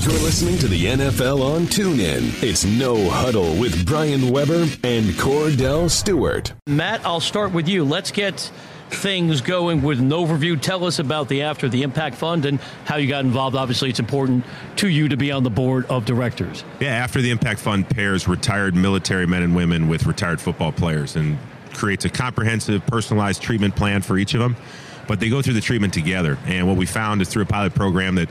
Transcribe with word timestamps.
You're 0.00 0.12
listening 0.20 0.56
to 0.58 0.68
the 0.68 0.84
NFL 0.84 1.42
on 1.42 1.62
TuneIn. 1.62 2.40
It's 2.40 2.64
No 2.64 3.10
Huddle 3.10 3.56
with 3.56 3.84
Brian 3.84 4.30
Weber 4.30 4.62
and 4.84 5.06
Kordell 5.16 5.90
Stewart. 5.90 6.52
Matt, 6.68 7.04
I'll 7.04 7.18
start 7.18 7.50
with 7.50 7.66
you. 7.66 7.84
Let's 7.84 8.12
get 8.12 8.38
things 8.90 9.40
going 9.40 9.82
with 9.82 9.98
an 9.98 10.10
overview. 10.10 10.58
Tell 10.60 10.84
us 10.84 11.00
about 11.00 11.28
the 11.28 11.42
After 11.42 11.68
the 11.68 11.82
Impact 11.82 12.14
Fund 12.14 12.46
and 12.46 12.60
how 12.84 12.94
you 12.94 13.08
got 13.08 13.24
involved. 13.24 13.56
Obviously, 13.56 13.90
it's 13.90 13.98
important 13.98 14.44
to 14.76 14.88
you 14.88 15.08
to 15.08 15.16
be 15.16 15.32
on 15.32 15.42
the 15.42 15.50
board 15.50 15.84
of 15.86 16.04
directors. 16.04 16.62
Yeah, 16.78 16.90
After 16.90 17.20
the 17.20 17.32
Impact 17.32 17.58
Fund 17.58 17.90
pairs 17.90 18.28
retired 18.28 18.76
military 18.76 19.26
men 19.26 19.42
and 19.42 19.56
women 19.56 19.88
with 19.88 20.06
retired 20.06 20.40
football 20.40 20.70
players 20.70 21.16
and 21.16 21.36
creates 21.74 22.04
a 22.04 22.08
comprehensive, 22.08 22.86
personalized 22.86 23.42
treatment 23.42 23.74
plan 23.74 24.02
for 24.02 24.16
each 24.16 24.32
of 24.34 24.38
them. 24.40 24.56
But 25.08 25.18
they 25.18 25.28
go 25.28 25.42
through 25.42 25.54
the 25.54 25.60
treatment 25.60 25.92
together. 25.92 26.38
And 26.46 26.68
what 26.68 26.76
we 26.76 26.86
found 26.86 27.20
is 27.20 27.28
through 27.28 27.42
a 27.42 27.46
pilot 27.46 27.74
program 27.74 28.14
that 28.14 28.28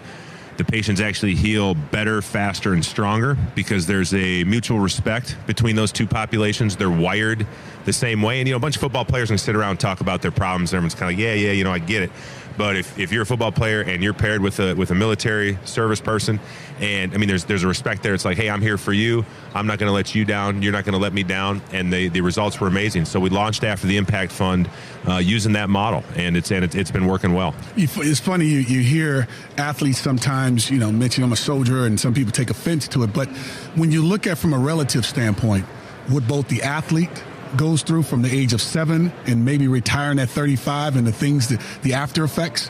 the 0.58 0.64
patients 0.64 1.00
actually 1.00 1.36
heal 1.36 1.74
better, 1.74 2.22
faster, 2.22 2.74
and 2.74 2.84
stronger 2.84 3.38
because 3.56 3.86
there's 3.86 4.14
a 4.14 4.44
mutual 4.44 4.80
respect 4.80 5.36
between 5.46 5.76
those 5.76 5.92
two 5.92 6.08
populations. 6.08 6.76
They're 6.76 6.90
wired 6.90 7.46
the 7.86 7.94
same 7.94 8.22
way. 8.22 8.40
And, 8.40 8.48
you 8.48 8.54
know, 8.54 8.58
a 8.58 8.60
bunch 8.60 8.76
of 8.76 8.82
football 8.82 9.06
players 9.06 9.30
can 9.30 9.38
sit 9.38 9.56
around 9.56 9.72
and 9.72 9.80
talk 9.80 10.02
about 10.02 10.22
their 10.22 10.32
problems. 10.32 10.74
And 10.74 10.78
Everyone's 10.78 10.96
kind 10.96 11.12
of 11.12 11.18
like, 11.18 11.24
yeah, 11.24 11.34
yeah, 11.34 11.52
you 11.52 11.64
know, 11.64 11.72
I 11.72 11.80
get 11.80 12.04
it. 12.04 12.12
But 12.58 12.76
if, 12.76 12.98
if 12.98 13.12
you're 13.12 13.22
a 13.22 13.26
football 13.26 13.52
player 13.52 13.82
and 13.82 14.04
you're 14.04 14.14
paired 14.14 14.42
with 14.42 14.60
a 14.60 14.74
with 14.74 14.92
a 14.92 14.96
military 14.96 15.58
service 15.64 16.02
person, 16.02 16.40
and 16.80 17.14
I 17.14 17.18
mean, 17.18 17.30
there's 17.30 17.46
there's 17.46 17.64
a 17.64 17.68
respect 17.68 18.04
there. 18.04 18.14
It's 18.14 18.26
like, 18.26 18.38
hey, 18.38 18.50
I'm 18.50 18.62
here 18.62 18.78
for 18.78 18.94
you. 18.94 19.26
I'm 19.54 19.68
not 19.68 19.80
going 19.80 19.90
to 19.90 19.94
let 19.94 20.16
you 20.16 20.26
down. 20.26 20.62
You're 20.62 20.72
not 20.72 20.84
going 20.84 20.94
to 20.94 21.00
let 21.00 21.14
me 21.14 21.24
down. 21.24 21.62
And 21.72 21.94
the 21.94 22.10
the 22.10 22.22
results 22.22 22.60
were 22.60 22.68
amazing. 22.68 23.06
So 23.06 23.20
we 23.20 23.30
launched 23.30 23.64
after 23.64 23.88
the 23.88 23.98
Impact 23.98 24.32
Fund 24.32 24.70
uh, 25.08 25.18
using 25.18 25.54
that 25.54 25.70
model, 25.70 26.04
and 26.16 26.36
it's 26.36 26.52
and 26.52 26.64
it's 26.76 26.92
been 26.92 27.06
working 27.06 27.34
well. 27.34 27.54
It's 27.76 28.20
funny 28.20 28.46
you, 28.46 28.60
you 28.60 28.82
hear 28.82 29.28
athletes 29.58 30.00
sometimes 30.00 30.70
you 30.72 30.80
know 30.80 30.92
mention 30.92 31.24
I'm 31.24 31.34
a 31.34 31.38
soldier, 31.38 31.86
and 31.86 32.00
some 32.00 32.14
people 32.14 32.32
take 32.32 32.50
offense 32.50 32.88
to 32.90 33.04
it. 33.04 33.14
But 33.14 33.28
when 33.76 33.92
you 33.92 34.04
look 34.04 34.26
at 34.26 34.38
from 34.38 34.54
a 34.54 34.60
relative 34.60 35.06
standpoint, 35.06 35.66
would 36.10 36.28
both 36.28 36.48
the 36.48 36.64
athlete 36.64 37.24
goes 37.56 37.84
through 37.84 38.04
from 38.04 38.22
the 38.22 38.36
age 38.36 38.54
of 38.54 38.62
seven 38.62 39.12
and 39.26 39.46
maybe 39.46 39.68
retiring 39.68 40.20
at 40.20 40.30
35 40.30 40.96
and 40.96 41.08
the 41.08 41.12
things 41.12 41.50
that 41.50 41.62
the 41.82 41.94
after 41.94 42.24
effects. 42.24 42.70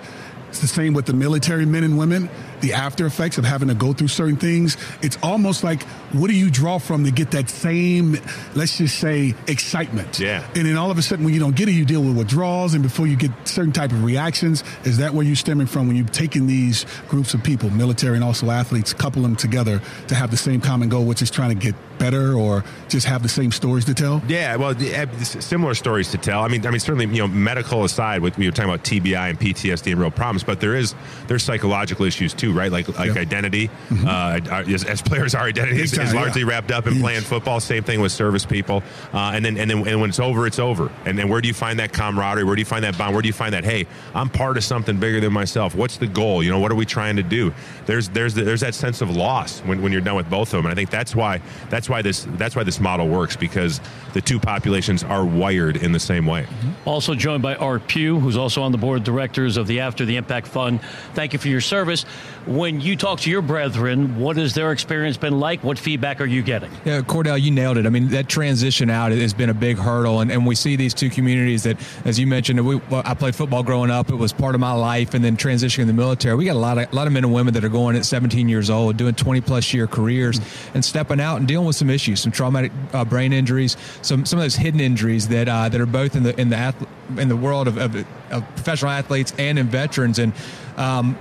It's 0.50 0.60
the 0.60 0.68
same 0.68 0.94
with 0.94 1.06
the 1.06 1.14
military 1.14 1.66
men 1.66 1.84
and 1.84 1.98
women 1.98 2.30
the 2.62 2.74
after 2.74 3.06
effects 3.06 3.38
of 3.38 3.46
having 3.46 3.68
to 3.68 3.76
go 3.76 3.94
through 3.94 4.08
certain 4.08 4.38
things. 4.38 4.78
It's 5.02 5.18
almost 5.22 5.64
like 5.64 5.84
what 6.14 6.30
do 6.30 6.36
you 6.36 6.50
draw 6.50 6.78
from 6.78 7.04
to 7.04 7.12
get 7.12 7.32
that 7.32 7.50
same, 7.50 8.18
let's 8.56 8.78
just 8.78 9.00
say, 9.00 9.36
excitement? 9.48 10.20
Yeah. 10.20 10.48
And 10.56 10.66
then 10.66 10.78
all 10.78 10.92
of 10.92 10.98
a 10.98 11.02
sudden, 11.02 11.26
when 11.26 11.34
you 11.34 11.40
don't 11.40 11.56
get 11.56 11.68
it, 11.68 11.74
you 11.74 11.86
deal 11.86 12.02
with 12.02 12.18
withdrawals, 12.18 12.74
and 12.74 12.84
before 12.84 13.08
you 13.08 13.16
get 13.16 13.32
certain 13.46 13.74
type 13.74 13.92
of 13.92 14.04
reactions, 14.04 14.64
is 14.84 14.98
that 14.98 15.14
where 15.14 15.26
you're 15.26 15.36
stemming 15.36 15.68
from 15.68 15.88
when 15.88 15.96
you've 15.96 16.12
taken 16.12 16.48
these 16.48 16.86
groups 17.08 17.34
of 17.34 17.44
people, 17.44 17.70
military 17.70 18.16
and 18.16 18.24
also 18.24 18.50
athletes, 18.50 18.94
couple 18.94 19.22
them 19.22 19.36
together 19.36 19.82
to 20.08 20.16
have 20.16 20.32
the 20.32 20.38
same 20.38 20.62
common 20.62 20.90
goal, 20.90 21.06
which 21.06 21.22
is 21.22 21.30
trying 21.30 21.50
to 21.50 21.56
get 21.56 21.76
better 21.98 22.34
or 22.34 22.64
just 22.90 23.08
have 23.08 23.24
the 23.24 23.30
same 23.30 23.52
stories 23.52 23.86
to 23.86 23.94
tell? 23.94 24.22
Yeah, 24.28 24.56
well, 24.56 24.76
eh, 24.80 25.06
similar 25.24 25.74
stories 25.74 26.12
to 26.12 26.18
tell. 26.18 26.42
I 26.44 26.48
mean, 26.48 26.66
I 26.66 26.72
mean, 26.72 26.80
certainly, 26.80 27.06
you 27.08 27.22
know, 27.22 27.28
medical 27.28 27.84
aside, 27.84 28.22
we 28.22 28.30
were 28.30 28.52
talking 28.52 28.72
about 28.72 28.84
TBI 28.84 29.30
and 29.30 29.40
PTSD 29.40 29.92
and 29.92 30.00
real 30.00 30.12
problems, 30.12 30.44
but 30.44 30.60
there 30.60 30.76
is 30.76 30.96
there's 31.28 31.44
psychological 31.44 32.06
issues 32.06 32.34
too 32.34 32.47
too, 32.48 32.58
right? 32.58 32.72
Like 32.72 32.88
like 32.98 33.14
yeah. 33.14 33.22
identity. 33.22 33.68
Mm-hmm. 33.90 34.08
Uh, 34.08 34.74
as, 34.74 34.84
as, 34.84 35.02
players, 35.02 35.36
our 35.36 35.46
identity 35.46 35.82
is, 35.82 35.98
is 35.98 36.14
largely 36.14 36.42
yeah. 36.42 36.50
wrapped 36.50 36.72
up 36.72 36.88
in 36.88 37.00
playing 37.00 37.22
football. 37.22 37.60
Same 37.60 37.84
thing 37.84 38.02
with 38.02 38.12
service 38.12 38.46
people. 38.46 38.84
Uh, 39.14 39.32
and 39.34 39.44
then 39.44 39.58
and 39.58 39.70
then 39.70 39.88
and 39.88 40.02
when 40.02 40.10
it's 40.10 40.20
over, 40.20 40.48
it's 40.48 40.60
over. 40.60 40.92
And 41.06 41.18
then 41.18 41.30
where 41.30 41.42
do 41.42 41.48
you 41.48 41.54
find 41.54 41.80
that 41.80 41.94
camaraderie? 41.94 42.44
Where 42.44 42.56
do 42.56 42.62
you 42.62 42.66
find 42.66 42.84
that 42.84 42.98
bond? 42.98 43.14
Where 43.14 43.22
do 43.22 43.28
you 43.28 43.34
find 43.34 43.54
that? 43.54 43.64
Hey, 43.64 43.88
I'm 44.14 44.30
part 44.30 44.58
of 44.58 44.64
something 44.64 45.00
bigger 45.00 45.20
than 45.20 45.34
myself. 45.34 45.76
What's 45.76 45.98
the 45.98 46.08
goal? 46.08 46.44
You 46.44 46.52
know, 46.52 46.60
what 46.60 46.72
are 46.72 46.76
we 46.76 46.86
trying 46.86 47.16
to 47.18 47.24
do? 47.24 47.54
There's 47.86 48.10
there's 48.10 48.34
there's 48.34 48.62
that 48.62 48.76
sense 48.76 49.02
of 49.02 49.16
loss 49.16 49.60
when, 49.62 49.82
when 49.82 49.92
you're 49.92 50.02
done 50.02 50.16
with 50.16 50.30
both 50.30 50.54
of 50.54 50.58
them. 50.58 50.66
And 50.66 50.72
I 50.72 50.76
think 50.76 50.90
that's 50.90 51.16
why 51.16 51.42
that's 51.70 51.90
why 51.90 52.02
this 52.02 52.26
that's 52.32 52.56
why 52.56 52.64
this 52.64 52.80
model 52.80 53.08
works 53.08 53.36
because 53.36 53.82
the 54.14 54.22
two 54.22 54.40
populations 54.40 55.04
are 55.04 55.26
wired 55.26 55.78
in 55.78 55.92
the 55.92 56.00
same 56.00 56.26
way. 56.26 56.44
Mm-hmm. 56.44 56.90
Also 56.90 57.14
joined 57.14 57.44
by 57.44 57.56
Art 57.56 57.88
Pugh, 57.88 58.20
who's 58.20 58.38
also 58.38 58.62
on 58.64 58.72
the 58.72 58.78
board 58.78 59.00
of 59.00 59.04
directors 59.04 59.58
of 59.58 59.68
the 59.68 59.80
After 59.82 60.06
the 60.06 60.16
Impact 60.16 60.48
Fund. 60.48 60.82
Thank 61.14 61.34
you 61.34 61.40
for 61.40 61.48
your 61.48 61.62
service. 61.62 62.06
When 62.48 62.80
you 62.80 62.96
talk 62.96 63.20
to 63.22 63.30
your 63.30 63.42
brethren, 63.42 64.18
what 64.18 64.38
has 64.38 64.54
their 64.54 64.72
experience 64.72 65.18
been 65.18 65.38
like? 65.38 65.66
What 65.66 65.78
feedback 65.78 66.22
are 66.22 66.26
you 66.26 66.42
getting? 66.42 66.72
Yeah, 66.86 67.02
Kordell, 67.02 67.42
you 67.42 67.52
nailed 67.52 67.78
it. 67.78 67.86
I 67.86 67.90
mean, 67.90 68.08
that 68.10 68.30
transition 68.30 68.90
out 68.90 69.12
has 69.12 69.34
been 69.34 69.50
a 69.50 69.54
big 69.54 69.78
hurdle, 69.78 70.22
and, 70.22 70.32
and 70.32 70.46
we 70.46 70.56
see 70.56 70.78
these 70.78 70.94
two 70.94 71.10
communities 71.10 71.64
that, 71.64 71.76
as 72.06 72.18
you 72.18 72.26
mentioned, 72.26 72.66
we, 72.66 72.80
I 72.90 73.16
played 73.16 73.36
football 73.36 73.64
growing 73.64 73.92
up. 73.92 74.10
It 74.10 74.16
was 74.16 74.32
part 74.32 74.56
of 74.56 74.62
my 74.62 74.72
life, 74.72 75.14
and 75.14 75.26
then 75.26 75.36
transitioning 75.36 75.80
in 75.80 75.88
the 75.88 75.94
military. 75.94 76.36
We 76.36 76.46
got 76.46 76.56
a 76.56 76.60
lot 76.60 76.78
of 76.78 76.90
a 76.90 76.96
lot 76.96 77.06
of 77.06 77.12
men 77.12 77.26
and 77.26 77.34
women 77.34 77.54
that 77.54 77.66
are 77.66 77.70
going 77.70 77.98
at 77.98 78.06
17 78.06 78.48
years 78.48 78.70
old, 78.70 78.96
doing 78.96 79.14
20 79.14 79.42
plus 79.42 79.74
year 79.74 79.86
careers, 79.86 80.40
and 80.74 80.86
stepping 80.86 81.20
out 81.20 81.40
and 81.40 81.50
dealing 81.50 81.68
with 81.68 81.76
some 81.76 81.90
issues, 81.90 82.22
some 82.22 82.32
traumatic 82.32 82.72
uh, 82.94 83.04
brain 83.04 83.34
injuries, 83.34 83.76
some 84.02 84.26
some 84.26 84.40
of 84.40 84.44
those 84.44 84.56
hidden 84.56 84.80
injuries 84.80 85.28
that 85.28 85.50
uh, 85.50 85.68
that 85.68 85.82
are 85.82 85.86
both 85.86 86.16
in 86.16 86.24
the 86.24 86.40
in 86.40 86.48
the 86.48 86.74
in 87.18 87.28
the 87.28 87.36
world 87.36 87.68
of, 87.68 87.78
of, 87.78 87.94
of 88.32 88.48
professional 88.56 88.92
athletes 88.92 89.34
and 89.38 89.60
in 89.60 89.68
veterans, 89.68 90.18
and 90.18 90.32
um, 90.78 91.18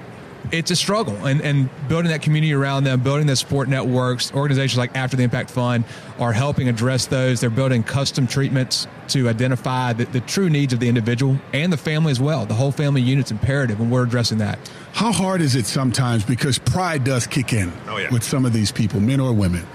it's 0.53 0.71
a 0.71 0.77
struggle 0.77 1.27
and, 1.27 1.41
and 1.41 1.69
building 1.89 2.11
that 2.11 2.23
community 2.23 2.53
around 2.53 2.85
them, 2.85 3.01
building 3.01 3.27
the 3.27 3.37
support 3.37 3.69
networks, 3.69 4.33
organizations 4.33 4.79
like 4.79 4.97
After 4.97 5.17
the 5.17 5.23
Impact 5.23 5.51
Fund 5.51 5.85
are 6.19 6.33
helping 6.33 6.69
address 6.69 7.07
those. 7.07 7.41
They're 7.41 7.51
building 7.51 7.83
custom 7.83 8.27
treatments 8.27 8.87
to 9.09 9.29
identify 9.29 9.93
the, 9.93 10.05
the 10.07 10.21
true 10.21 10.51
needs 10.51 10.73
of 10.73 10.81
the 10.81 10.89
individual 10.89 11.39
and 11.53 11.73
the 11.73 11.77
family 11.77 12.11
as 12.11 12.21
well. 12.21 12.47
The 12.47 12.55
whole 12.55 12.73
family 12.73 13.03
unit's 13.03 13.31
imperative 13.31 13.81
and 13.81 13.91
we're 13.91 14.05
addressing 14.05 14.39
that. 14.39 14.59
How 14.93 15.13
hard 15.13 15.41
is 15.41 15.55
it 15.55 15.67
sometimes 15.67 16.25
because 16.25 16.59
pride 16.59 17.05
does 17.05 17.27
kick 17.27 17.53
in 17.53 17.73
oh, 17.89 17.99
yeah. 17.99 18.13
with 18.13 18.23
some 18.23 18.45
of 18.45 18.53
these 18.53 18.73
people, 18.73 19.01
men 19.01 19.21
or 19.21 19.33
women. 19.33 19.67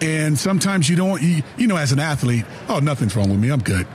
And 0.00 0.36
sometimes 0.36 0.88
you 0.88 0.96
don't, 0.96 1.22
you, 1.22 1.42
you 1.56 1.68
know, 1.68 1.76
as 1.76 1.92
an 1.92 2.00
athlete, 2.00 2.44
oh, 2.68 2.80
nothing's 2.80 3.14
wrong 3.14 3.30
with 3.30 3.38
me. 3.38 3.50
I'm 3.50 3.62
good. 3.62 3.86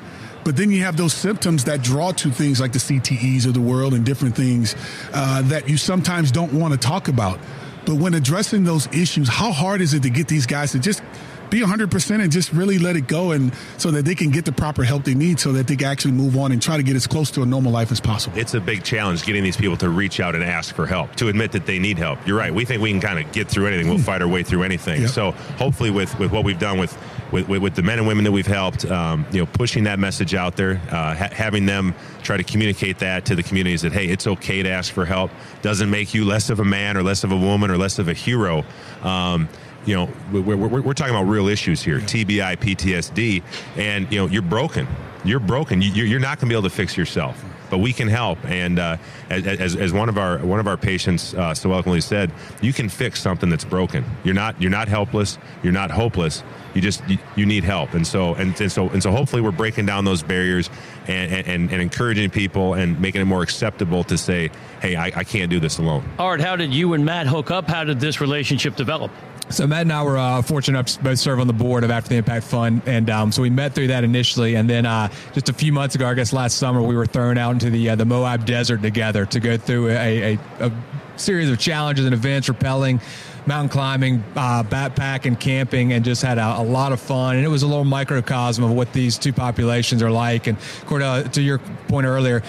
But 0.48 0.56
then 0.56 0.72
you 0.72 0.84
have 0.84 0.96
those 0.96 1.12
symptoms 1.12 1.66
that 1.66 1.82
draw 1.82 2.14
to 2.14 2.32
things 2.32 2.62
like 2.62 2.72
the 2.72 2.80
CTEs 2.80 3.46
of 3.46 3.54
the 3.54 3.60
world 3.60 3.94
and 3.94 4.06
different 4.06 4.34
things 4.34 4.78
uh, 5.12 5.42
that 5.50 5.68
you 5.68 5.76
sometimes 5.76 6.32
don't 6.32 6.54
want 6.54 6.72
to 6.72 6.80
talk 6.80 7.10
about. 7.10 7.38
But 7.86 7.96
when 7.96 8.14
addressing 8.14 8.64
those 8.64 8.88
issues, 8.96 9.28
how 9.28 9.52
hard 9.52 9.82
is 9.82 9.94
it 9.94 10.04
to 10.04 10.10
get 10.10 10.30
these 10.30 10.46
guys 10.46 10.72
to 10.72 10.80
just 10.80 11.04
be 11.50 11.60
100% 11.60 12.22
and 12.22 12.32
just 12.32 12.54
really 12.54 12.80
let 12.80 12.96
it 12.96 13.08
go 13.08 13.32
and 13.32 13.54
so 13.78 13.92
that 13.92 14.06
they 14.06 14.16
can 14.16 14.30
get 14.30 14.46
the 14.46 14.52
proper 14.54 14.86
help 14.86 15.04
they 15.04 15.16
need 15.16 15.38
so 15.38 15.52
that 15.52 15.68
they 15.68 15.76
can 15.76 15.88
actually 15.88 16.14
move 16.14 16.38
on 16.38 16.54
and 16.54 16.62
try 16.62 16.78
to 16.78 16.84
get 16.84 16.96
as 16.96 17.08
close 17.08 17.30
to 17.32 17.42
a 17.42 17.46
normal 17.46 17.74
life 17.74 17.92
as 17.92 18.00
possible. 18.00 18.38
It's 18.38 18.54
a 18.54 18.62
big 18.62 18.84
challenge 18.86 19.26
getting 19.26 19.44
these 19.44 19.58
people 19.58 19.76
to 19.78 19.90
reach 19.90 20.22
out 20.22 20.34
and 20.34 20.44
ask 20.46 20.74
for 20.74 20.86
help, 20.86 21.14
to 21.18 21.28
admit 21.28 21.52
that 21.52 21.66
they 21.66 21.78
need 21.78 21.98
help. 21.98 22.26
You're 22.26 22.38
right. 22.38 22.54
We 22.54 22.64
think 22.64 22.82
we 22.82 22.92
can 22.92 23.02
kind 23.02 23.20
of 23.20 23.30
get 23.34 23.50
through 23.50 23.68
anything. 23.68 23.88
We'll 23.90 23.98
hmm. 23.98 24.04
fight 24.04 24.22
our 24.22 24.30
way 24.30 24.44
through 24.44 24.64
anything. 24.64 25.02
Yep. 25.02 25.10
So 25.10 25.32
hopefully 25.32 25.92
with, 25.92 26.18
with 26.20 26.32
what 26.32 26.46
we've 26.46 26.60
done 26.60 26.78
with, 26.80 26.98
with, 27.32 27.48
with, 27.48 27.76
the 27.76 27.82
men 27.82 28.00
and 28.00 28.08
women 28.08 28.24
that 28.24 28.32
we've 28.32 28.48
helped, 28.48 28.86
um, 28.86 29.26
you 29.32 29.40
know, 29.40 29.46
pushing 29.46 29.84
that 29.84 30.00
message 30.00 30.34
out 30.34 30.56
there, 30.56 30.82
uh, 30.90 31.16
ha- 31.16 31.30
having 31.32 31.66
them 31.66 31.94
try 32.24 32.38
to 32.38 32.44
communicate 32.44 33.00
that 33.00 33.26
to 33.26 33.36
the 33.36 33.44
communities 33.44 33.82
that, 33.82 33.92
hey, 33.92 34.08
it's 34.08 34.28
okay 34.28 34.64
to 34.64 34.70
ask 34.70 34.94
for 34.94 35.06
help. 35.06 35.32
Doesn't 35.62 35.90
make 35.90 36.14
you 36.14 36.26
less 36.26 36.50
of 36.50 36.60
a 36.60 36.66
man 36.66 36.98
or 36.98 37.04
less 37.04 37.24
of 37.24 37.32
a 37.32 37.38
woman 37.38 37.72
or 37.72 37.78
less 37.78 38.00
of 38.00 38.08
a 38.08 38.14
hero. 38.14 38.64
Um, 39.04 39.50
you 39.86 39.96
know, 39.96 40.10
we're, 40.32 40.58
we're, 40.58 40.82
we're, 40.82 40.94
talking 40.94 41.16
about 41.16 41.24
real 41.24 41.48
issues 41.48 41.82
here, 41.82 42.00
TBI, 42.00 42.58
PTSD, 42.58 43.42
and, 43.78 44.12
you 44.12 44.20
know, 44.20 44.28
you're 44.28 44.42
broken. 44.42 44.88
You're 45.24 45.40
broken. 45.40 45.82
You're 45.82 46.20
not 46.20 46.40
going 46.40 46.48
to 46.48 46.54
be 46.54 46.56
able 46.56 46.70
to 46.70 46.76
fix 46.76 46.96
yourself 46.96 47.44
but 47.70 47.80
we 47.80 47.94
can 47.94 48.08
help. 48.08 48.44
And 48.46 48.80
uh, 48.80 48.98
as, 49.30 49.76
as 49.76 49.94
one 49.94 50.10
of 50.10 50.18
our 50.18 50.40
one 50.40 50.60
of 50.60 50.68
our 50.68 50.78
patients 50.78 51.34
uh, 51.34 51.54
so 51.54 51.72
eloquently 51.72 52.02
said, 52.02 52.32
you 52.62 52.74
can 52.74 52.90
fix 52.90 53.22
something 53.22 53.50
that's 53.50 53.66
broken. 53.66 54.06
You're 54.24 54.36
not 54.36 54.60
you're 54.62 54.72
not 54.72 54.88
helpless. 54.88 55.38
You're 55.64 55.74
not 55.74 55.92
hopeless. 55.92 56.44
You 56.74 56.82
just 56.82 57.08
you, 57.08 57.18
you 57.36 57.46
need 57.46 57.64
help. 57.64 57.94
And 57.94 58.06
so 58.06 58.36
and, 58.36 58.60
and, 58.60 58.72
so 58.72 58.90
and 58.90 59.02
so 59.02 59.12
hopefully 59.12 59.42
we're 59.42 59.52
breaking 59.52 59.86
down 59.86 60.06
those 60.06 60.24
barriers 60.24 60.70
and, 61.08 61.32
and, 61.32 61.72
and 61.72 61.82
encouraging 61.82 62.30
people 62.30 62.74
and 62.74 63.00
making 63.00 63.22
it 63.22 63.26
more 63.26 63.42
acceptable 63.42 64.04
to 64.06 64.18
say, 64.18 64.50
hey, 64.82 64.96
I, 64.96 65.06
I 65.06 65.24
can't 65.24 65.50
do 65.50 65.60
this 65.60 65.78
alone. 65.78 66.08
Art, 66.20 66.42
how 66.42 66.56
did 66.56 66.74
you 66.74 66.94
and 66.94 67.06
Matt 67.06 67.28
hook 67.28 67.52
up? 67.52 67.68
How 67.68 67.84
did 67.84 68.00
this 68.00 68.22
relationship 68.22 68.76
develop? 68.76 69.12
So 69.50 69.66
Matt 69.66 69.82
and 69.82 69.94
I 69.94 70.04
were 70.04 70.18
uh, 70.18 70.42
fortunate 70.42 70.78
enough 70.78 70.98
to 70.98 71.04
both 71.04 71.20
serve 71.20 71.40
on 71.40 71.48
the 71.48 71.54
board 71.54 71.86
of 71.86 71.92
After 71.92 72.10
the 72.10 72.16
Impact 72.16 72.46
Fund, 72.46 72.82
and 72.86 73.10
um, 73.10 73.32
so 73.32 73.42
we 73.42 73.50
met 73.50 73.74
through 73.74 73.88
that 73.88 74.04
initially, 74.04 74.56
and 74.56 74.70
then 74.70 74.86
uh, 74.86 75.08
just 75.34 75.48
a 75.48 75.54
few 75.54 75.72
months 75.72 75.96
ago, 75.96 76.06
I 76.06 76.16
guess 76.16 76.34
last 76.34 76.58
summer, 76.58 76.82
we 76.82 76.98
were 76.98 77.06
thrown 77.06 77.38
out 77.38 77.52
into 77.52 77.70
the 77.70 77.92
uh, 77.92 77.96
the 77.96 78.04
Moab 78.04 78.46
Desert 78.46 78.82
together 78.82 79.26
to 79.28 79.40
go 79.40 79.56
through 79.56 79.90
a, 79.90 80.34
a, 80.34 80.40
a 80.60 80.72
series 81.16 81.50
of 81.50 81.60
challenges 81.60 82.04
and 82.04 82.14
events, 82.14 82.50
rappelling, 82.50 83.02
mountain 83.46 83.70
climbing, 83.70 84.22
uh, 84.36 84.64
backpacking, 84.64 85.40
camping, 85.40 85.94
and 85.94 86.04
just 86.04 86.22
had 86.22 86.38
a, 86.38 86.60
a, 86.60 86.64
lot 86.64 86.92
of 86.92 87.00
fun. 87.00 87.38
And 87.38 87.46
it 87.46 87.50
was 87.50 87.64
a 87.64 87.68
little 87.68 87.86
microcosm 87.86 88.66
of 88.66 88.72
what 88.72 88.92
these 88.92 89.18
two 89.18 89.32
populations 89.32 90.04
are 90.04 90.12
like. 90.12 90.48
And 90.48 90.58
Kordell, 90.86 91.32
to 91.32 91.42
your 91.42 91.60
point 91.88 92.06
earlier, 92.06 92.44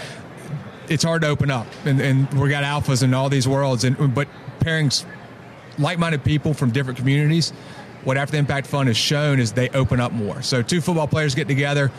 it's 0.89 1.05
hard 1.05 1.23
to 1.23 1.29
open 1.29 1.50
up, 1.50 1.67
and, 1.85 2.00
and 2.00 2.29
we 2.35 2.49
got 2.49 2.65
alphas 2.65 3.03
in 3.05 3.15
all 3.15 3.29
these 3.29 3.47
worlds, 3.47 3.85
and 3.85 4.15
but 4.15 4.27
pairing 4.61 4.91
like-minded 5.78 6.25
people 6.25 6.54
from 6.54 6.70
different 6.70 6.98
communities, 6.98 7.52
what 8.04 8.16
After 8.16 8.32
the 8.32 8.38
Impact 8.38 8.66
Fund 8.66 8.88
has 8.88 8.96
shown 8.96 9.40
is 9.40 9.52
they 9.52 9.69
open 9.70 10.00
up 10.00 10.12
more. 10.12 10.42
So 10.42 10.62
two 10.62 10.80
football 10.80 11.08
players 11.08 11.34
get 11.34 11.48
together. 11.48 11.90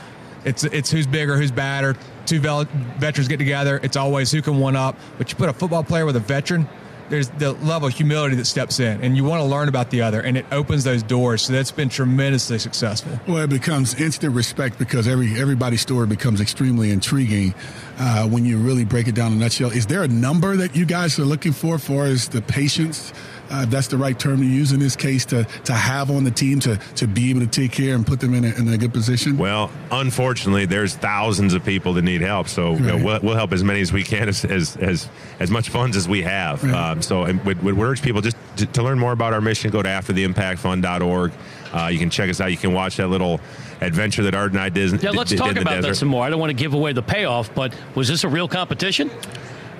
It's 0.45 0.63
it's 0.63 0.89
who's 0.89 1.05
bigger, 1.05 1.35
who's 1.35 1.51
badder. 1.51 1.97
Two 2.25 2.39
veterans 2.39 3.27
get 3.27 3.37
together. 3.37 3.79
It's 3.83 3.97
always 3.97 4.31
who 4.31 4.41
can 4.41 4.59
one 4.59 4.75
up. 4.75 4.95
But 5.17 5.29
you 5.29 5.35
put 5.35 5.49
a 5.49 5.53
football 5.53 5.83
player 5.83 6.05
with 6.05 6.15
a 6.15 6.21
veteran, 6.21 6.67
there's 7.09 7.29
the 7.29 7.53
level 7.53 7.87
of 7.87 7.93
humility 7.95 8.35
that 8.35 8.45
steps 8.45 8.79
in, 8.79 9.01
and 9.01 9.17
you 9.17 9.23
want 9.23 9.41
to 9.41 9.45
learn 9.45 9.67
about 9.67 9.89
the 9.89 10.01
other, 10.01 10.21
and 10.21 10.37
it 10.37 10.45
opens 10.51 10.83
those 10.83 11.03
doors. 11.03 11.41
So 11.41 11.53
that's 11.53 11.71
been 11.71 11.89
tremendously 11.89 12.59
successful. 12.59 13.19
Well, 13.27 13.43
it 13.43 13.49
becomes 13.49 13.99
instant 13.99 14.33
respect 14.33 14.77
because 14.77 15.07
every 15.07 15.39
everybody's 15.39 15.81
story 15.81 16.07
becomes 16.07 16.39
extremely 16.39 16.91
intriguing 16.91 17.53
uh, 17.97 18.27
when 18.27 18.45
you 18.45 18.57
really 18.57 18.85
break 18.85 19.07
it 19.07 19.15
down 19.15 19.31
in 19.31 19.39
a 19.39 19.41
nutshell. 19.41 19.71
Is 19.71 19.87
there 19.87 20.03
a 20.03 20.07
number 20.07 20.55
that 20.57 20.75
you 20.75 20.85
guys 20.85 21.17
are 21.19 21.25
looking 21.25 21.51
for, 21.51 21.79
for 21.79 22.05
as 22.05 22.29
the 22.29 22.41
patience? 22.41 23.11
Uh, 23.49 23.65
that's 23.65 23.87
the 23.87 23.97
right 23.97 24.17
term 24.17 24.39
to 24.39 24.45
use 24.45 24.71
in 24.71 24.79
this 24.79 24.95
case 24.95 25.25
to 25.25 25.43
to 25.65 25.73
have 25.73 26.11
on 26.11 26.23
the 26.23 26.31
team 26.31 26.59
to 26.61 26.77
to 26.95 27.07
be 27.07 27.29
able 27.29 27.41
to 27.41 27.47
take 27.47 27.71
care 27.71 27.95
and 27.95 28.05
put 28.05 28.19
them 28.19 28.33
in 28.33 28.45
a, 28.45 28.55
in 28.55 28.67
a 28.67 28.77
good 28.77 28.93
position? 28.93 29.37
Well, 29.37 29.71
unfortunately, 29.91 30.65
there's 30.65 30.95
thousands 30.95 31.53
of 31.53 31.63
people 31.63 31.93
that 31.93 32.03
need 32.03 32.21
help, 32.21 32.47
so 32.47 32.71
right. 32.71 32.79
you 32.79 32.85
know, 32.85 32.97
we'll, 32.97 33.19
we'll, 33.21 33.35
help 33.35 33.53
as 33.53 33.63
many 33.63 33.81
as 33.81 33.93
we 33.93 34.03
can 34.03 34.29
as 34.29 34.45
as 34.45 34.77
as, 34.77 35.09
as 35.39 35.49
much 35.49 35.69
funds 35.69 35.97
as 35.97 36.07
we 36.07 36.21
have. 36.23 36.63
Right. 36.63 36.73
Um, 36.73 37.01
so, 37.01 37.23
and 37.23 37.43
would, 37.45 37.61
would 37.63 37.77
urge 37.77 38.01
people 38.01 38.21
just 38.21 38.37
to, 38.57 38.65
to, 38.65 38.83
learn 38.83 38.99
more 38.99 39.11
about 39.11 39.33
our 39.33 39.41
mission, 39.41 39.71
go 39.71 39.81
to 39.81 39.89
aftertheimpactfund.org. 39.89 41.31
Uh, 41.71 41.87
you 41.87 41.99
can 41.99 42.09
check 42.09 42.29
us 42.29 42.41
out. 42.41 42.51
You 42.51 42.57
can 42.57 42.73
watch 42.73 42.97
that 42.97 43.07
little 43.07 43.39
adventure 43.81 44.23
that 44.23 44.35
Art 44.35 44.51
and 44.51 44.59
I 44.59 44.69
did. 44.69 45.01
Yeah, 45.01 45.11
let's 45.11 45.29
did, 45.29 45.37
talk 45.37 45.49
did 45.49 45.57
about 45.59 45.75
desert. 45.75 45.89
that 45.89 45.95
some 45.95 46.09
more. 46.09 46.25
I 46.25 46.29
don't 46.29 46.39
want 46.39 46.49
to 46.49 46.55
give 46.55 46.73
away 46.73 46.93
the 46.93 47.03
payoff, 47.03 47.53
but 47.53 47.73
was 47.95 48.07
this 48.07 48.23
a 48.23 48.29
real 48.29 48.47
competition? 48.47 49.09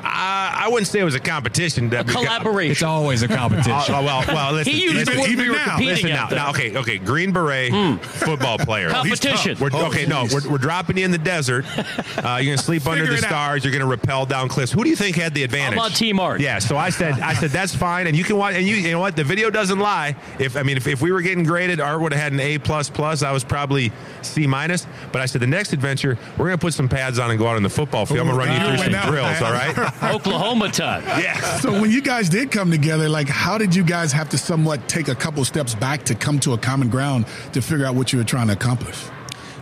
I, 0.04 0.66
I 0.66 0.68
wouldn't 0.70 0.88
say 0.88 1.00
it 1.00 1.04
was 1.04 1.16
a 1.16 1.20
competition. 1.20 1.94
A 1.94 2.04
collaboration. 2.04 2.72
It's 2.72 2.84
always 2.84 3.24
a 3.24 3.28
competition. 3.28 3.72
uh, 3.72 4.02
well, 4.02 4.24
well, 4.28 4.54
listen. 4.54 4.74
he 4.74 4.84
used 4.84 5.08
listen, 5.08 5.32
even 5.32 5.50
we 5.50 5.56
now, 5.56 5.78
listen 5.78 6.10
now, 6.10 6.28
now, 6.30 6.50
okay, 6.50 6.76
okay. 6.78 6.98
Green 6.98 7.32
beret 7.32 7.72
mm. 7.72 8.00
football 8.00 8.58
player. 8.58 8.90
Competition. 8.90 9.58
We're, 9.60 9.70
oh, 9.74 9.88
okay, 9.88 10.06
no, 10.06 10.28
we're, 10.32 10.50
we're, 10.50 10.58
dropping 10.58 10.98
you 10.98 11.06
in 11.06 11.12
the 11.12 11.18
desert. 11.18 11.66
Uh, 12.20 12.38
you're 12.38 12.54
gonna 12.54 12.58
sleep 12.58 12.86
under 12.86 13.06
the 13.06 13.18
stars. 13.18 13.62
Out. 13.62 13.64
You're 13.64 13.72
gonna 13.72 13.90
rappel 13.90 14.26
down 14.26 14.50
cliffs. 14.50 14.72
Who 14.72 14.84
do 14.84 14.90
you 14.90 14.96
think 14.96 15.16
had 15.16 15.34
the 15.34 15.44
advantage? 15.44 15.74
I'm 15.74 15.86
on 15.86 15.92
Team 15.92 16.20
Art. 16.20 16.42
Yeah. 16.42 16.60
So 16.60 16.76
I 16.76 16.90
said, 16.90 17.14
I 17.20 17.34
said 17.34 17.52
that's 17.52 17.74
fine, 17.74 18.08
and 18.08 18.16
you 18.16 18.24
can 18.24 18.36
watch. 18.36 18.56
And 18.56 18.68
you, 18.68 18.76
you 18.76 18.92
know 18.92 19.00
what? 19.00 19.16
The 19.16 19.24
video 19.24 19.50
doesn't 19.50 19.80
lie. 19.80 20.16
If 20.38 20.58
I 20.58 20.64
mean, 20.64 20.76
if, 20.76 20.86
if 20.86 21.02
we 21.02 21.12
were 21.12 21.22
getting 21.22 21.44
graded, 21.44 21.80
Art 21.80 22.02
would 22.02 22.12
have 22.12 22.22
had 22.22 22.34
an 22.34 22.40
A 22.42 22.58
plus 22.58 22.90
plus. 22.90 23.24
I 23.24 23.32
was 23.32 23.44
probably 23.44 23.92
C 24.22 24.48
minus. 24.48 24.86
But 25.12 25.22
I 25.22 25.26
said 25.26 25.42
the 25.42 25.48
next 25.48 25.72
adventure, 25.72 26.18
we're 26.38 26.46
gonna 26.46 26.58
put 26.58 26.74
some 26.74 26.90
pads 26.90 27.20
on 27.20 27.30
and 27.32 27.40
go 27.40 27.48
out 27.48 27.56
on 27.56 27.64
the 27.64 27.70
football 27.70 28.06
field. 28.06 28.20
I'm 28.20 28.28
gonna 28.28 28.38
run 28.38 28.52
you 28.52 28.78
through 28.78 28.92
some 28.92 29.10
drills. 29.10 29.42
All 29.42 29.54
right. 29.54 29.76
Oklahoma 30.04 30.70
time. 30.70 31.04
Yeah. 31.06 31.40
So 31.58 31.72
when 31.80 31.92
you 31.92 32.02
guys 32.02 32.30
did 32.30 32.52
come 32.52 32.72
together, 32.72 33.10
like 33.10 33.28
how 33.28 33.58
did 33.58 33.76
you 33.76 33.84
guys 33.84 34.12
have 34.12 34.30
to 34.30 34.38
somewhat 34.38 34.88
take 34.88 35.08
a 35.08 35.16
couple 35.16 35.44
steps 35.46 35.76
back 35.76 36.04
to 36.06 36.16
come 36.16 36.40
to 36.42 36.54
a 36.54 36.58
common 36.58 36.90
ground 36.90 37.26
to 37.54 37.62
figure 37.62 37.86
out 37.86 37.96
what 37.96 38.14
you 38.14 38.20
were 38.20 38.26
trying 38.26 38.48
to 38.48 38.54
accomplish? 38.54 38.98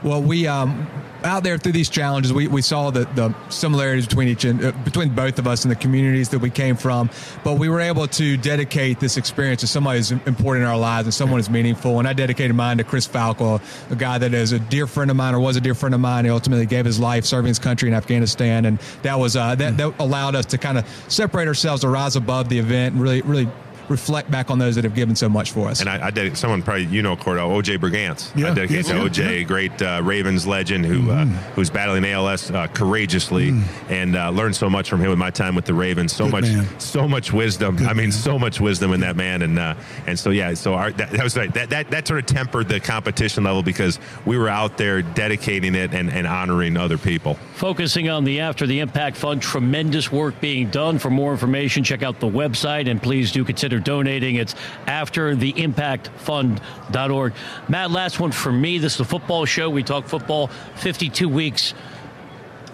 Well, 0.04 0.22
we 0.22 0.48
um, 0.48 0.88
out 1.24 1.44
there 1.44 1.58
through 1.58 1.72
these 1.72 1.90
challenges, 1.90 2.32
we, 2.32 2.48
we 2.48 2.62
saw 2.62 2.92
the, 2.92 3.06
the 3.16 3.34
similarities 3.50 4.08
between 4.08 4.28
each 4.28 4.46
uh, 4.46 4.72
between 4.84 5.10
both 5.10 5.40
of 5.40 5.48
us 5.48 5.64
and 5.64 5.72
the 5.72 5.76
communities 5.76 6.30
that 6.30 6.40
we 6.40 6.50
came 6.50 6.76
from. 6.76 7.10
But 7.44 7.58
we 7.58 7.70
were 7.70 7.82
able 7.82 8.08
to 8.08 8.38
dedicate 8.38 9.00
this 9.00 9.18
experience 9.18 9.62
to 9.62 9.68
somebody 9.68 10.00
who's 10.00 10.12
important 10.12 10.64
in 10.64 10.70
our 10.70 10.78
lives 10.78 11.08
and 11.08 11.14
someone 11.14 11.40
who's 11.40 11.50
meaningful. 11.50 12.00
And 12.00 12.08
I 12.08 12.14
dedicated 12.14 12.56
mine 12.56 12.78
to 12.78 12.84
Chris 12.84 13.06
Falco, 13.06 13.60
a 13.90 13.96
guy 13.96 14.18
that 14.18 14.34
is 14.34 14.52
a 14.52 14.60
dear 14.60 14.88
friend 14.88 15.12
of 15.12 15.18
mine 15.18 15.34
or 15.34 15.40
was 15.40 15.56
a 15.56 15.62
dear 15.62 15.76
friend 15.76 15.96
of 15.96 16.02
mine. 16.02 16.26
He 16.26 16.32
ultimately 16.32 16.66
gave 16.66 16.86
his 16.86 17.00
life 17.00 17.26
serving 17.26 17.50
his 17.50 17.60
country 17.60 17.90
in 17.90 17.96
Afghanistan, 17.96 18.66
and 18.66 18.80
that 19.02 19.20
was 19.20 19.36
uh, 19.36 19.56
that, 19.56 19.78
that 19.78 19.94
allowed 20.00 20.36
us 20.36 20.46
to 20.48 20.58
kind 20.58 20.78
of 20.78 20.88
separate 21.08 21.48
ourselves, 21.48 21.82
to 21.82 21.90
rise 21.90 22.16
above 22.16 22.50
the 22.50 22.60
event, 22.60 22.94
and 22.94 23.04
really 23.04 23.22
really 23.22 23.50
reflect 23.90 24.30
back 24.30 24.52
on 24.52 24.60
those 24.60 24.76
that 24.76 24.84
have 24.84 24.96
given 24.96 25.16
so 25.16 25.30
much 25.30 25.52
for 25.52 25.68
us. 25.68 25.80
And 25.80 25.90
I, 25.90 26.08
I 26.08 26.12
did 26.12 26.38
someone 26.38 26.62
probably 26.62 26.86
you 26.86 27.02
know 27.02 27.16
Kordell 27.16 27.62
OJ 27.62 27.78
Brigance. 27.78 28.36
Yeah, 28.36 28.52
I 28.52 28.54
dedicate 28.54 28.78
yes, 28.78 28.88
to 28.88 28.96
yeah, 28.96 29.04
OJ, 29.08 29.38
yeah. 29.40 29.44
great 29.44 29.82
uh, 29.82 30.02
Ravens 30.04 30.46
legend 30.46 30.86
who 30.86 31.04
mm. 31.04 31.10
uh, 31.10 31.26
who's 31.54 31.70
battling 31.70 32.06
ALS 32.06 32.52
uh, 32.52 32.68
courageously, 32.68 33.52
mm. 33.52 33.64
and 33.90 34.16
uh, 34.16 34.30
learned 34.30 34.56
so 34.56 34.70
much 34.70 34.90
from 34.90 35.02
him 35.02 35.12
in 35.12 35.20
my 35.20 35.30
time 35.30 35.56
with 35.56 35.66
the 35.66 35.74
Ravens. 35.74 36.14
So 36.14 36.26
Good 36.26 36.32
much, 36.32 36.44
man. 36.44 36.80
so 36.80 37.08
much 37.08 37.34
wisdom. 37.34 37.78
Good 37.78 37.88
I 37.88 37.94
mean, 37.94 38.06
man. 38.06 38.12
so 38.12 38.38
much 38.38 38.60
wisdom 38.60 38.94
in 38.94 39.00
that 39.02 39.16
man, 39.16 39.42
and 39.42 39.60
uh, 39.60 39.76
and 40.06 40.18
so 40.18 40.30
yeah, 40.30 40.54
so 40.54 40.74
our, 40.74 40.92
that, 40.92 41.12
that 41.12 41.24
was 41.24 41.36
right. 41.38 41.54
That, 41.54 41.70
that 41.70 41.90
that 41.90 42.08
sort 42.08 42.20
of 42.20 42.26
tempered 42.26 42.70
the 42.70 42.80
competition 42.80 43.44
level 43.44 43.64
because 43.64 44.00
we 44.26 44.38
were 44.38 44.50
out 44.50 44.78
there 44.78 45.02
dedicating 45.02 45.76
it 45.76 45.94
and, 45.94 46.12
and 46.12 46.28
honoring 46.28 46.78
other 46.78 46.98
people. 46.98 47.36
Focusing 47.56 48.10
on 48.10 48.24
the 48.24 48.40
After 48.40 48.68
the 48.68 48.80
Impact 48.80 49.18
Fund, 49.18 49.42
tremendous 49.42 50.12
work 50.12 50.40
being 50.42 50.70
done. 50.70 51.00
For 51.00 51.10
more 51.10 51.32
information, 51.32 51.84
check 51.84 52.04
out 52.04 52.20
the 52.20 52.28
website 52.28 52.90
and 52.90 53.02
please 53.02 53.32
do 53.32 53.44
consider 53.44 53.77
donating. 53.80 54.36
It's 54.36 54.54
aftertheimpactfund.org. 54.86 57.34
Matt, 57.68 57.92
last 57.92 58.20
one 58.20 58.32
for 58.32 58.52
me. 58.52 58.78
This 58.78 58.94
is 58.96 59.02
a 59.02 59.06
football 59.06 59.46
show. 59.46 59.70
We 59.70 59.84
talk 59.84 60.08
football 60.08 60.48
52 60.76 61.30
weeks. 61.30 61.74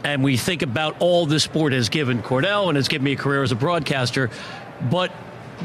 And 0.04 0.24
we 0.24 0.36
think 0.36 0.64
about 0.64 0.98
all 1.00 1.26
this 1.26 1.44
sport 1.44 1.72
has 1.72 1.90
given 1.90 2.22
Kordell 2.22 2.68
and 2.68 2.76
has 2.76 2.90
given 2.90 3.06
me 3.06 3.14
a 3.14 3.16
career 3.16 3.42
as 3.42 3.54
a 3.54 3.56
broadcaster. 3.56 4.30
But 4.92 5.12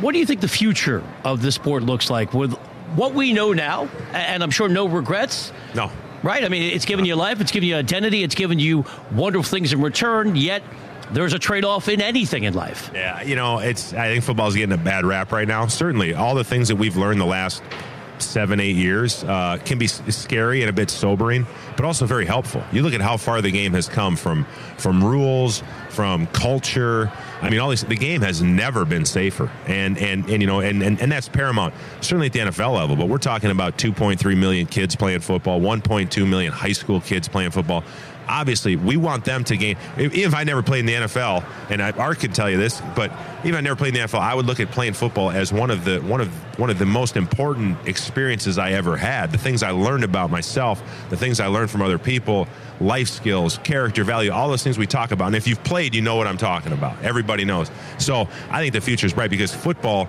what 0.00 0.12
do 0.12 0.18
you 0.18 0.26
think 0.26 0.40
the 0.40 0.48
future 0.48 1.02
of 1.24 1.42
this 1.42 1.56
sport 1.56 1.82
looks 1.82 2.08
like 2.08 2.32
with 2.32 2.52
what 2.94 3.14
we 3.14 3.32
know 3.32 3.52
now? 3.52 3.88
And 4.12 4.44
I'm 4.44 4.52
sure 4.52 4.68
no 4.68 4.86
regrets. 4.86 5.52
No, 5.74 5.90
Right? 6.22 6.42
I 6.42 6.48
mean, 6.48 6.62
it's 6.62 6.84
given 6.84 7.04
you 7.04 7.14
life, 7.14 7.40
it's 7.40 7.52
given 7.52 7.68
you 7.68 7.76
identity, 7.76 8.24
it's 8.24 8.34
given 8.34 8.58
you 8.58 8.84
wonderful 9.12 9.48
things 9.48 9.72
in 9.72 9.80
return, 9.80 10.34
yet 10.34 10.62
there's 11.12 11.32
a 11.32 11.38
trade 11.38 11.64
off 11.64 11.88
in 11.88 12.00
anything 12.00 12.44
in 12.44 12.54
life. 12.54 12.90
Yeah, 12.94 13.22
you 13.22 13.36
know, 13.36 13.58
it's. 13.58 13.92
I 13.92 14.08
think 14.08 14.24
football's 14.24 14.54
getting 14.54 14.72
a 14.72 14.82
bad 14.82 15.04
rap 15.04 15.32
right 15.32 15.48
now. 15.48 15.66
Certainly, 15.66 16.14
all 16.14 16.34
the 16.34 16.44
things 16.44 16.68
that 16.68 16.76
we've 16.76 16.96
learned 16.96 17.20
the 17.20 17.26
last 17.26 17.62
seven, 18.18 18.60
eight 18.60 18.76
years 18.76 19.24
uh, 19.24 19.58
can 19.64 19.78
be 19.78 19.86
scary 19.86 20.62
and 20.62 20.70
a 20.70 20.72
bit 20.72 20.90
sobering, 20.90 21.46
but 21.76 21.84
also 21.84 22.06
very 22.06 22.26
helpful. 22.26 22.62
You 22.72 22.82
look 22.82 22.94
at 22.94 23.00
how 23.00 23.16
far 23.16 23.40
the 23.40 23.50
game 23.50 23.72
has 23.74 23.88
come 23.88 24.16
from 24.16 24.44
from 24.76 25.02
rules, 25.02 25.62
from 25.90 26.26
culture. 26.28 27.12
I 27.40 27.50
mean, 27.50 27.60
all 27.60 27.70
these. 27.70 27.84
The 27.84 27.96
game 27.96 28.22
has 28.22 28.42
never 28.42 28.84
been 28.84 29.04
safer, 29.04 29.50
and 29.66 29.96
and 29.98 30.28
and 30.28 30.42
you 30.42 30.46
know, 30.46 30.60
and 30.60 30.82
and, 30.82 31.00
and 31.00 31.10
that's 31.10 31.28
paramount. 31.28 31.74
Certainly 32.00 32.26
at 32.26 32.32
the 32.32 32.40
NFL 32.40 32.74
level, 32.74 32.96
but 32.96 33.08
we're 33.08 33.18
talking 33.18 33.50
about 33.50 33.78
2.3 33.78 34.36
million 34.36 34.66
kids 34.66 34.96
playing 34.96 35.20
football, 35.20 35.60
1.2 35.60 36.28
million 36.28 36.52
high 36.52 36.72
school 36.72 37.00
kids 37.00 37.28
playing 37.28 37.50
football 37.50 37.84
obviously 38.28 38.76
we 38.76 38.96
want 38.96 39.24
them 39.24 39.42
to 39.44 39.56
gain. 39.56 39.76
If, 39.96 40.14
if 40.14 40.34
I 40.34 40.44
never 40.44 40.62
played 40.62 40.80
in 40.80 40.86
the 40.86 40.94
NFL, 40.94 41.44
and 41.70 41.82
I, 41.82 41.90
Art 41.92 42.20
can 42.20 42.32
tell 42.32 42.50
you 42.50 42.58
this, 42.58 42.80
but 42.94 43.10
even 43.40 43.54
if 43.54 43.56
I 43.56 43.60
never 43.62 43.76
played 43.76 43.94
in 43.94 44.00
the 44.00 44.06
NFL, 44.06 44.20
I 44.20 44.34
would 44.34 44.46
look 44.46 44.60
at 44.60 44.70
playing 44.70 44.92
football 44.92 45.30
as 45.30 45.52
one 45.52 45.70
of 45.70 45.84
the 45.84 46.00
one 46.00 46.20
of 46.20 46.28
one 46.58 46.70
of 46.70 46.78
the 46.78 46.86
most 46.86 47.16
important 47.16 47.78
experiences 47.86 48.58
I 48.58 48.72
ever 48.72 48.96
had. 48.96 49.32
The 49.32 49.38
things 49.38 49.62
I 49.62 49.70
learned 49.70 50.04
about 50.04 50.30
myself, 50.30 50.82
the 51.08 51.16
things 51.16 51.40
I 51.40 51.46
learned 51.46 51.70
from 51.70 51.82
other 51.82 51.98
people, 51.98 52.46
life 52.80 53.08
skills, 53.08 53.58
character, 53.58 54.04
value, 54.04 54.30
all 54.30 54.48
those 54.48 54.62
things 54.62 54.78
we 54.78 54.86
talk 54.86 55.10
about. 55.10 55.28
And 55.28 55.36
if 55.36 55.46
you've 55.46 55.62
played, 55.64 55.94
you 55.94 56.02
know 56.02 56.16
what 56.16 56.26
I'm 56.26 56.38
talking 56.38 56.72
about. 56.72 57.02
Everybody 57.28 57.44
knows. 57.44 57.70
So 57.98 58.26
I 58.50 58.62
think 58.62 58.72
the 58.72 58.80
future 58.80 59.06
is 59.06 59.12
bright 59.12 59.28
because 59.28 59.54
football. 59.54 60.08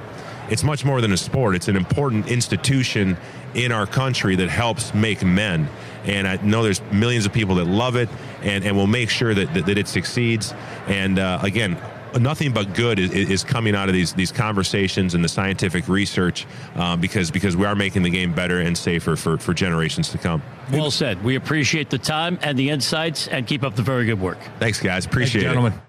It's 0.49 0.63
much 0.63 0.85
more 0.85 1.01
than 1.01 1.11
a 1.11 1.17
sport. 1.17 1.53
It's 1.53 1.67
an 1.67 1.75
important 1.75 2.29
institution 2.29 3.17
in 3.55 3.73
our 3.73 3.85
country 3.85 4.37
that 4.37 4.47
helps 4.47 4.93
make 4.93 5.21
men. 5.21 5.67
And 6.05 6.25
I 6.25 6.37
know 6.37 6.63
there's 6.63 6.81
millions 6.93 7.25
of 7.25 7.33
people 7.33 7.55
that 7.55 7.65
love 7.65 7.97
it 7.97 8.07
and, 8.41 8.63
and 8.63 8.77
will 8.77 8.87
make 8.87 9.09
sure 9.09 9.33
that, 9.33 9.53
that, 9.53 9.65
that 9.65 9.77
it 9.77 9.89
succeeds. 9.89 10.53
And 10.87 11.19
uh, 11.19 11.39
again, 11.43 11.77
nothing 12.17 12.53
but 12.53 12.73
good 12.73 12.99
is, 12.99 13.11
is 13.11 13.43
coming 13.43 13.75
out 13.75 13.89
of 13.89 13.93
these 13.93 14.13
these 14.13 14.31
conversations 14.31 15.13
and 15.13 15.23
the 15.23 15.29
scientific 15.29 15.89
research 15.89 16.47
uh, 16.75 16.95
because 16.95 17.29
because 17.31 17.57
we 17.57 17.65
are 17.65 17.75
making 17.75 18.03
the 18.03 18.09
game 18.09 18.33
better 18.33 18.61
and 18.61 18.77
safer 18.77 19.17
for, 19.17 19.37
for 19.37 19.53
generations 19.53 20.09
to 20.09 20.17
come. 20.17 20.41
Well 20.71 20.89
said. 20.89 21.21
We 21.21 21.35
appreciate 21.35 21.89
the 21.89 21.99
time 21.99 22.39
and 22.41 22.57
the 22.57 22.69
insights 22.69 23.27
and 23.27 23.45
keep 23.45 23.63
up 23.63 23.75
the 23.75 23.83
very 23.83 24.05
good 24.05 24.21
work. 24.21 24.39
Thanks, 24.57 24.79
guys. 24.79 25.05
Appreciate 25.05 25.41
Thank 25.41 25.43
you, 25.43 25.49
it. 25.49 25.53
gentlemen. 25.53 25.88